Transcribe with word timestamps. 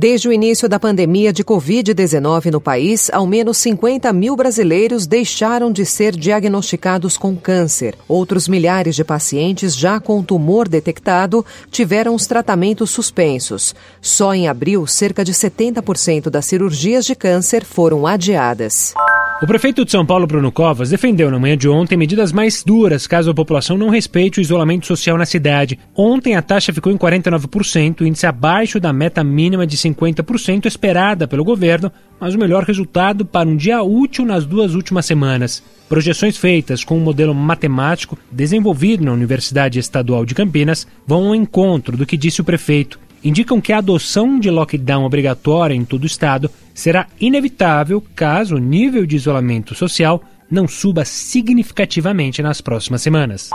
Desde 0.00 0.28
o 0.28 0.32
início 0.32 0.68
da 0.68 0.78
pandemia 0.78 1.32
de 1.32 1.42
Covid-19 1.42 2.52
no 2.52 2.60
país, 2.60 3.10
ao 3.12 3.26
menos 3.26 3.58
50 3.58 4.12
mil 4.12 4.36
brasileiros 4.36 5.08
deixaram 5.08 5.72
de 5.72 5.84
ser 5.84 6.14
diagnosticados 6.14 7.16
com 7.16 7.36
câncer. 7.36 7.96
Outros 8.06 8.46
milhares 8.46 8.94
de 8.94 9.02
pacientes 9.02 9.76
já 9.76 9.98
com 9.98 10.22
tumor 10.22 10.68
detectado 10.68 11.44
tiveram 11.68 12.14
os 12.14 12.28
tratamentos 12.28 12.90
suspensos. 12.90 13.74
Só 14.00 14.32
em 14.32 14.46
abril, 14.46 14.86
cerca 14.86 15.24
de 15.24 15.32
70% 15.32 16.30
das 16.30 16.46
cirurgias 16.46 17.04
de 17.04 17.16
câncer 17.16 17.64
foram 17.64 18.06
adiadas. 18.06 18.94
O 19.40 19.46
prefeito 19.46 19.84
de 19.84 19.92
São 19.92 20.04
Paulo, 20.04 20.26
Bruno 20.26 20.50
Covas, 20.50 20.90
defendeu 20.90 21.30
na 21.30 21.38
manhã 21.38 21.56
de 21.56 21.68
ontem 21.68 21.96
medidas 21.96 22.32
mais 22.32 22.64
duras 22.64 23.06
caso 23.06 23.30
a 23.30 23.34
população 23.34 23.78
não 23.78 23.88
respeite 23.88 24.40
o 24.40 24.42
isolamento 24.42 24.84
social 24.84 25.16
na 25.16 25.24
cidade. 25.24 25.78
Ontem 25.94 26.34
a 26.34 26.42
taxa 26.42 26.72
ficou 26.72 26.92
em 26.92 26.98
49%, 26.98 28.00
índice 28.00 28.26
abaixo 28.26 28.80
da 28.80 28.92
meta 28.92 29.22
mínima 29.22 29.64
de 29.64 29.76
50% 29.76 30.66
esperada 30.66 31.28
pelo 31.28 31.44
governo, 31.44 31.92
mas 32.18 32.34
o 32.34 32.38
melhor 32.38 32.64
resultado 32.64 33.24
para 33.24 33.48
um 33.48 33.54
dia 33.54 33.80
útil 33.80 34.26
nas 34.26 34.44
duas 34.44 34.74
últimas 34.74 35.06
semanas. 35.06 35.62
Projeções 35.88 36.36
feitas 36.36 36.82
com 36.82 36.98
um 36.98 37.00
modelo 37.00 37.32
matemático 37.32 38.18
desenvolvido 38.32 39.04
na 39.04 39.12
Universidade 39.12 39.78
Estadual 39.78 40.26
de 40.26 40.34
Campinas 40.34 40.84
vão 41.06 41.28
ao 41.28 41.34
encontro 41.36 41.96
do 41.96 42.04
que 42.04 42.16
disse 42.16 42.40
o 42.40 42.44
prefeito 42.44 42.98
indicam 43.22 43.60
que 43.60 43.72
a 43.72 43.78
adoção 43.78 44.38
de 44.38 44.50
lockdown 44.50 45.04
obrigatória 45.04 45.74
em 45.74 45.84
todo 45.84 46.04
o 46.04 46.06
estado 46.06 46.50
será 46.74 47.06
inevitável 47.20 48.02
caso 48.14 48.56
o 48.56 48.60
nível 48.60 49.04
de 49.06 49.16
isolamento 49.16 49.74
social 49.74 50.22
não 50.50 50.66
suba 50.66 51.04
significativamente 51.04 52.42
nas 52.42 52.60
próximas 52.60 53.02
semanas. 53.02 53.50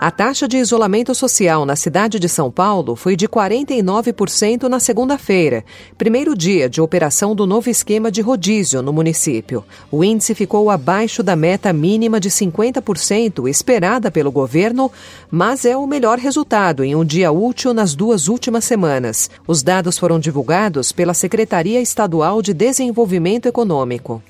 A 0.00 0.12
taxa 0.12 0.46
de 0.46 0.56
isolamento 0.56 1.12
social 1.12 1.66
na 1.66 1.74
cidade 1.74 2.20
de 2.20 2.28
São 2.28 2.52
Paulo 2.52 2.94
foi 2.94 3.16
de 3.16 3.26
49% 3.26 4.68
na 4.68 4.78
segunda-feira, 4.78 5.64
primeiro 5.96 6.36
dia 6.36 6.68
de 6.68 6.80
operação 6.80 7.34
do 7.34 7.44
novo 7.44 7.68
esquema 7.68 8.08
de 8.08 8.20
rodízio 8.20 8.80
no 8.80 8.92
município. 8.92 9.64
O 9.90 10.04
índice 10.04 10.36
ficou 10.36 10.70
abaixo 10.70 11.20
da 11.20 11.34
meta 11.34 11.72
mínima 11.72 12.20
de 12.20 12.30
50% 12.30 13.48
esperada 13.48 14.08
pelo 14.08 14.30
governo, 14.30 14.88
mas 15.28 15.64
é 15.64 15.76
o 15.76 15.84
melhor 15.84 16.16
resultado 16.16 16.84
em 16.84 16.94
um 16.94 17.04
dia 17.04 17.32
útil 17.32 17.74
nas 17.74 17.96
duas 17.96 18.28
últimas 18.28 18.64
semanas. 18.64 19.28
Os 19.48 19.64
dados 19.64 19.98
foram 19.98 20.20
divulgados 20.20 20.92
pela 20.92 21.12
Secretaria 21.12 21.80
Estadual 21.80 22.40
de 22.40 22.54
Desenvolvimento 22.54 23.46
Econômico. 23.46 24.22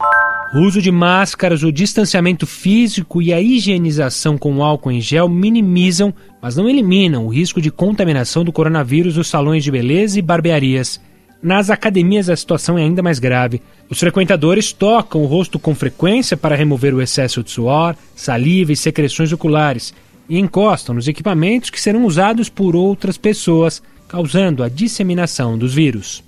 O 0.54 0.60
uso 0.60 0.80
de 0.80 0.90
máscaras, 0.90 1.62
o 1.62 1.70
distanciamento 1.70 2.46
físico 2.46 3.20
e 3.20 3.34
a 3.34 3.40
higienização 3.40 4.38
com 4.38 4.64
álcool 4.64 4.90
em 4.90 4.98
gel 4.98 5.28
minimizam, 5.28 6.12
mas 6.40 6.56
não 6.56 6.66
eliminam, 6.66 7.26
o 7.26 7.28
risco 7.28 7.60
de 7.60 7.70
contaminação 7.70 8.42
do 8.42 8.52
coronavírus 8.52 9.18
nos 9.18 9.28
salões 9.28 9.62
de 9.62 9.70
beleza 9.70 10.18
e 10.18 10.22
barbearias. 10.22 10.98
Nas 11.42 11.68
academias 11.68 12.30
a 12.30 12.36
situação 12.36 12.78
é 12.78 12.82
ainda 12.82 13.02
mais 13.02 13.18
grave. 13.18 13.60
Os 13.90 14.00
frequentadores 14.00 14.72
tocam 14.72 15.22
o 15.22 15.26
rosto 15.26 15.58
com 15.58 15.74
frequência 15.74 16.34
para 16.34 16.56
remover 16.56 16.94
o 16.94 17.02
excesso 17.02 17.42
de 17.42 17.50
suor, 17.50 17.94
saliva 18.16 18.72
e 18.72 18.76
secreções 18.76 19.30
oculares 19.30 19.92
e 20.30 20.38
encostam 20.38 20.94
nos 20.94 21.08
equipamentos 21.08 21.68
que 21.68 21.80
serão 21.80 22.06
usados 22.06 22.48
por 22.48 22.74
outras 22.74 23.18
pessoas, 23.18 23.82
causando 24.08 24.62
a 24.62 24.68
disseminação 24.70 25.58
dos 25.58 25.74
vírus. 25.74 26.24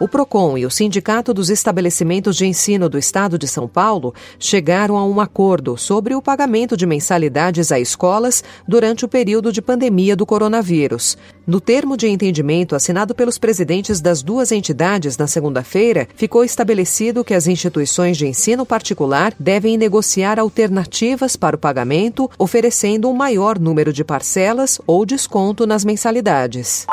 O 0.00 0.08
PROCON 0.08 0.56
e 0.56 0.64
o 0.64 0.70
Sindicato 0.70 1.34
dos 1.34 1.50
Estabelecimentos 1.50 2.34
de 2.34 2.46
Ensino 2.46 2.88
do 2.88 2.96
Estado 2.96 3.38
de 3.38 3.46
São 3.46 3.68
Paulo 3.68 4.14
chegaram 4.38 4.96
a 4.96 5.04
um 5.04 5.20
acordo 5.20 5.76
sobre 5.76 6.14
o 6.14 6.22
pagamento 6.22 6.74
de 6.74 6.86
mensalidades 6.86 7.70
a 7.70 7.78
escolas 7.78 8.42
durante 8.66 9.04
o 9.04 9.08
período 9.08 9.52
de 9.52 9.60
pandemia 9.60 10.16
do 10.16 10.24
coronavírus. 10.24 11.18
No 11.46 11.60
termo 11.60 11.98
de 11.98 12.08
entendimento 12.08 12.74
assinado 12.74 13.14
pelos 13.14 13.36
presidentes 13.36 14.00
das 14.00 14.22
duas 14.22 14.50
entidades 14.50 15.18
na 15.18 15.26
segunda-feira, 15.26 16.08
ficou 16.16 16.42
estabelecido 16.44 17.22
que 17.22 17.34
as 17.34 17.46
instituições 17.46 18.16
de 18.16 18.26
ensino 18.26 18.64
particular 18.64 19.34
devem 19.38 19.76
negociar 19.76 20.38
alternativas 20.38 21.36
para 21.36 21.56
o 21.56 21.58
pagamento, 21.58 22.30
oferecendo 22.38 23.06
um 23.10 23.12
maior 23.12 23.58
número 23.58 23.92
de 23.92 24.02
parcelas 24.02 24.80
ou 24.86 25.04
desconto 25.04 25.66
nas 25.66 25.84
mensalidades. 25.84 26.86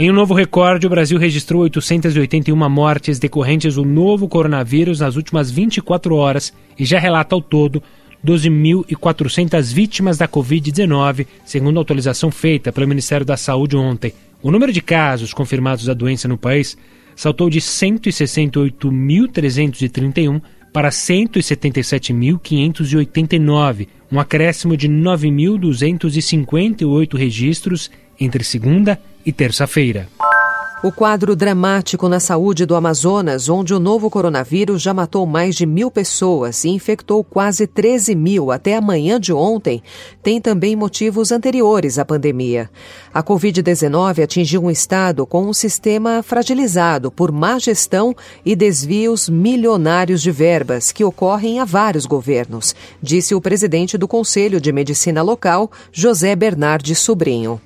Em 0.00 0.08
um 0.08 0.14
novo 0.14 0.32
recorde, 0.32 0.86
o 0.86 0.90
Brasil 0.90 1.18
registrou 1.18 1.62
881 1.62 2.70
mortes 2.70 3.18
decorrentes 3.18 3.74
do 3.74 3.84
novo 3.84 4.28
coronavírus 4.28 5.00
nas 5.00 5.16
últimas 5.16 5.50
24 5.50 6.14
horas 6.14 6.54
e 6.78 6.84
já 6.84 7.00
relata 7.00 7.34
ao 7.34 7.42
todo 7.42 7.82
12.400 8.24 9.74
vítimas 9.74 10.16
da 10.16 10.28
Covid-19, 10.28 11.26
segundo 11.44 11.80
a 11.80 11.82
atualização 11.82 12.30
feita 12.30 12.70
pelo 12.70 12.86
Ministério 12.86 13.26
da 13.26 13.36
Saúde 13.36 13.76
ontem. 13.76 14.12
O 14.40 14.52
número 14.52 14.72
de 14.72 14.80
casos 14.80 15.34
confirmados 15.34 15.86
da 15.86 15.94
doença 15.94 16.28
no 16.28 16.38
país 16.38 16.78
saltou 17.16 17.50
de 17.50 17.60
168.331 17.60 20.40
para 20.72 20.90
177.589, 20.90 23.88
um 24.12 24.20
acréscimo 24.20 24.76
de 24.76 24.88
9.258 24.88 27.16
registros 27.16 27.90
entre 28.20 28.44
segunda 28.44 29.00
e 29.24 29.32
terça-feira. 29.32 30.08
O 30.80 30.92
quadro 30.92 31.34
dramático 31.34 32.08
na 32.08 32.20
saúde 32.20 32.64
do 32.64 32.76
Amazonas, 32.76 33.48
onde 33.48 33.74
o 33.74 33.80
novo 33.80 34.08
coronavírus 34.08 34.80
já 34.80 34.94
matou 34.94 35.26
mais 35.26 35.56
de 35.56 35.66
mil 35.66 35.90
pessoas 35.90 36.62
e 36.62 36.68
infectou 36.68 37.24
quase 37.24 37.66
13 37.66 38.14
mil 38.14 38.52
até 38.52 38.76
a 38.76 38.80
manhã 38.80 39.18
de 39.18 39.32
ontem, 39.32 39.82
tem 40.22 40.40
também 40.40 40.76
motivos 40.76 41.32
anteriores 41.32 41.98
à 41.98 42.04
pandemia. 42.04 42.70
A 43.12 43.24
Covid-19 43.24 44.22
atingiu 44.22 44.62
um 44.62 44.70
estado 44.70 45.26
com 45.26 45.48
um 45.48 45.52
sistema 45.52 46.22
fragilizado 46.22 47.10
por 47.10 47.32
má 47.32 47.58
gestão 47.58 48.14
e 48.46 48.54
desvios 48.54 49.28
milionários 49.28 50.22
de 50.22 50.30
verbas 50.30 50.92
que 50.92 51.02
ocorrem 51.02 51.58
a 51.58 51.64
vários 51.64 52.06
governos, 52.06 52.72
disse 53.02 53.34
o 53.34 53.40
presidente 53.40 53.98
do 53.98 54.06
Conselho 54.06 54.60
de 54.60 54.70
Medicina 54.70 55.22
Local, 55.22 55.68
José 55.90 56.36
Bernardes 56.36 57.00
Sobrinho. 57.00 57.60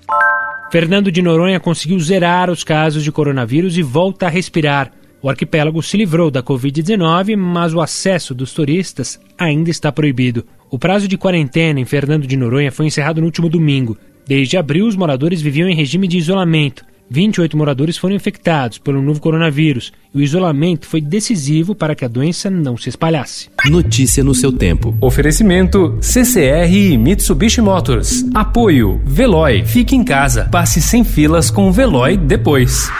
Fernando 0.72 1.12
de 1.12 1.20
Noronha 1.20 1.60
conseguiu 1.60 2.00
zerar 2.00 2.50
os 2.50 2.64
casos 2.64 3.04
de 3.04 3.12
coronavírus 3.12 3.76
e 3.76 3.82
volta 3.82 4.24
a 4.24 4.30
respirar. 4.30 4.90
O 5.20 5.28
arquipélago 5.28 5.82
se 5.82 5.98
livrou 5.98 6.30
da 6.30 6.42
Covid-19, 6.42 7.36
mas 7.36 7.74
o 7.74 7.80
acesso 7.82 8.34
dos 8.34 8.54
turistas 8.54 9.20
ainda 9.36 9.68
está 9.68 9.92
proibido. 9.92 10.46
O 10.70 10.78
prazo 10.78 11.06
de 11.06 11.18
quarentena 11.18 11.78
em 11.78 11.84
Fernando 11.84 12.26
de 12.26 12.38
Noronha 12.38 12.72
foi 12.72 12.86
encerrado 12.86 13.20
no 13.20 13.26
último 13.26 13.50
domingo. 13.50 13.98
Desde 14.26 14.56
abril, 14.56 14.86
os 14.86 14.96
moradores 14.96 15.42
viviam 15.42 15.68
em 15.68 15.74
regime 15.74 16.08
de 16.08 16.16
isolamento. 16.16 16.86
28 17.10 17.56
moradores 17.56 17.96
foram 17.96 18.14
infectados 18.14 18.78
pelo 18.78 19.02
novo 19.02 19.20
coronavírus 19.20 19.92
e 20.14 20.18
o 20.18 20.22
isolamento 20.22 20.86
foi 20.86 21.00
decisivo 21.00 21.74
para 21.74 21.94
que 21.94 22.04
a 22.04 22.08
doença 22.08 22.48
não 22.48 22.76
se 22.76 22.88
espalhasse. 22.88 23.48
Notícia 23.66 24.24
no 24.24 24.34
seu 24.34 24.52
tempo. 24.52 24.96
Oferecimento 25.00 25.98
CCR 26.00 26.72
e 26.72 26.96
Mitsubishi 26.96 27.60
Motors. 27.60 28.24
Apoio 28.34 29.00
Veloy. 29.04 29.64
Fique 29.64 29.94
em 29.94 30.04
casa. 30.04 30.48
Passe 30.50 30.80
sem 30.80 31.04
filas 31.04 31.50
com 31.50 31.68
o 31.68 31.72
Veloy 31.72 32.16
depois. 32.16 32.90